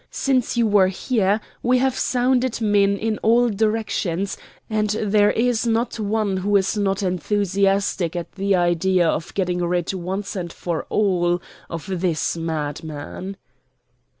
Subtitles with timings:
[0.09, 4.35] Since you were here we have sounded men in all directions,
[4.67, 9.93] and there is not one who is not enthusiastic at the idea of getting rid
[9.93, 13.37] once and for all of this madman."